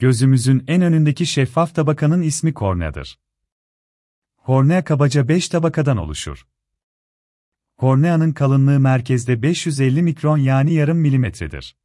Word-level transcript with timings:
Gözümüzün 0.00 0.64
en 0.66 0.82
önündeki 0.82 1.26
şeffaf 1.26 1.74
tabakanın 1.74 2.22
ismi 2.22 2.54
korneadır. 2.54 3.18
Kornea 4.36 4.84
kabaca 4.84 5.28
5 5.28 5.48
tabakadan 5.48 5.96
oluşur. 5.96 6.46
Korneanın 7.76 8.32
kalınlığı 8.32 8.80
merkezde 8.80 9.42
550 9.42 10.02
mikron 10.02 10.38
yani 10.38 10.72
yarım 10.72 10.98
milimetredir. 10.98 11.76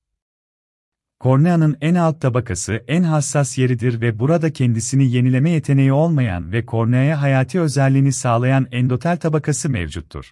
Korneanın 1.20 1.78
en 1.82 1.96
alt 1.96 2.22
tabakası 2.22 2.84
en 2.88 3.04
hassas 3.04 3.58
yeridir 3.58 4.02
ve 4.02 4.20
burada 4.20 4.54
kendisini 4.54 5.12
yenileme 5.12 5.50
yeteneği 5.50 5.94
olmayan 5.94 6.52
ve 6.52 6.66
korneaya 6.66 7.22
hayati 7.22 7.60
özelliğini 7.60 8.14
sağlayan 8.14 8.68
endotel 8.72 9.18
tabakası 9.18 9.70
mevcuttur. 9.70 10.32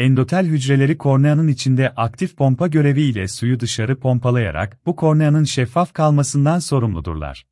Endotel 0.00 0.46
hücreleri 0.46 0.98
korneanın 0.98 1.48
içinde 1.48 1.90
aktif 1.90 2.36
pompa 2.36 2.66
görevi 2.66 3.02
ile 3.02 3.28
suyu 3.28 3.60
dışarı 3.60 4.00
pompalayarak 4.00 4.86
bu 4.86 4.96
korneanın 4.96 5.44
şeffaf 5.44 5.92
kalmasından 5.92 6.58
sorumludurlar. 6.58 7.46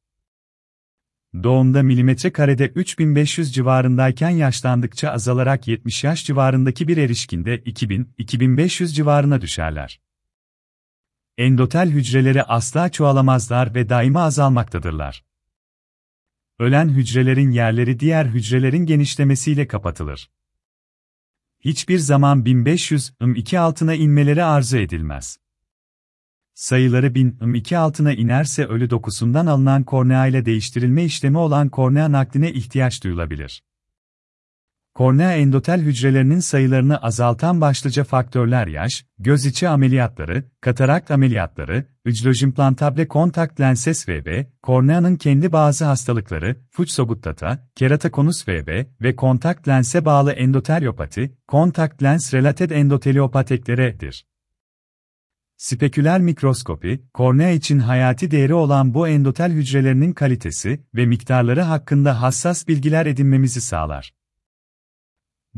Doğumda 1.43 1.83
milimetre 1.83 2.33
karede 2.33 2.67
3500 2.67 3.55
civarındayken 3.55 4.31
yaşlandıkça 4.31 5.11
azalarak 5.11 5.69
70 5.69 6.05
yaş 6.05 6.25
civarındaki 6.25 6.89
bir 6.89 6.97
erişkinde 6.97 7.57
2000-2500 7.57 8.87
civarına 8.87 9.41
düşerler. 9.41 10.01
Endotel 11.39 11.91
hücreleri 11.91 12.43
asla 12.43 12.89
çoğalamazlar 12.89 13.75
ve 13.75 13.89
daima 13.89 14.23
azalmaktadırlar. 14.23 15.25
Ölen 16.59 16.89
hücrelerin 16.89 17.51
yerleri 17.51 18.01
diğer 18.01 18.27
hücrelerin 18.27 18.87
genişlemesiyle 18.87 19.69
kapatılır. 19.69 20.31
Hiçbir 21.61 21.99
zaman 21.99 22.45
1500 22.45 23.11
ım2 23.21 23.59
altına 23.59 23.95
inmeleri 23.95 24.45
arzu 24.45 24.77
edilmez. 24.77 25.39
Sayıları 26.55 27.15
1000 27.15 27.31
ım2 27.31 27.77
altına 27.77 28.13
inerse 28.13 28.67
ölü 28.67 28.91
dokusundan 28.91 29.47
alınan 29.47 29.85
kornea 29.85 30.27
ile 30.27 30.45
değiştirilme 30.45 31.05
işlemi 31.05 31.39
olan 31.39 31.69
kornea 31.69 32.13
nakline 32.13 32.53
ihtiyaç 32.53 33.05
duyulabilir. 33.05 33.63
Kornea 34.99 35.33
endotel 35.33 35.81
hücrelerinin 35.81 36.41
sayılarını 36.41 36.97
azaltan 36.97 37.61
başlıca 37.61 38.05
faktörler 38.05 38.67
yaş, 38.67 39.05
göz 39.19 39.47
içi 39.47 39.69
ameliyatları, 39.69 40.45
katarakt 40.61 41.11
ameliyatları, 41.11 41.85
üclojimplantabile 42.05 43.09
kontakt 43.09 43.61
lenses 43.61 44.09
VB, 44.09 44.45
korneanın 44.63 45.17
kendi 45.17 45.53
bazı 45.53 45.85
hastalıkları, 45.85 46.57
fuçsoguttata, 46.71 47.69
keratokonus 47.75 48.49
VB 48.49 48.87
ve 49.03 49.17
kontakt 49.17 49.69
lense 49.69 50.05
bağlı 50.05 50.33
endoteliopati, 50.33 51.37
kontakt 51.49 52.03
lens 52.03 52.35
related 52.35 52.71
endoteliopatekleredir. 52.71 54.27
Speküler 55.57 56.21
mikroskopi, 56.21 57.03
kornea 57.15 57.51
için 57.51 57.79
hayati 57.79 58.31
değeri 58.31 58.55
olan 58.55 58.95
bu 58.95 59.09
endotel 59.09 59.53
hücrelerinin 59.53 60.13
kalitesi 60.13 60.81
ve 60.95 61.07
miktarları 61.07 61.63
hakkında 61.63 62.23
hassas 62.23 62.69
bilgiler 62.69 63.07
edinmemizi 63.07 63.61
sağlar. 63.61 64.18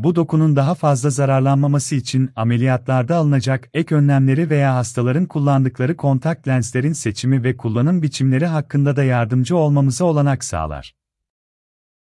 Bu 0.02 0.16
dokunun 0.16 0.56
daha 0.56 0.74
fazla 0.74 1.10
zararlanmaması 1.10 1.94
için 1.94 2.30
ameliyatlarda 2.36 3.16
alınacak 3.16 3.68
ek 3.74 3.94
önlemleri 3.94 4.50
veya 4.50 4.74
hastaların 4.74 5.26
kullandıkları 5.26 5.96
kontak 5.96 6.48
lenslerin 6.48 6.92
seçimi 6.92 7.44
ve 7.44 7.56
kullanım 7.56 8.02
biçimleri 8.02 8.46
hakkında 8.46 8.96
da 8.96 9.04
yardımcı 9.04 9.56
olmamıza 9.56 10.04
olanak 10.04 10.44
sağlar. 10.44 10.99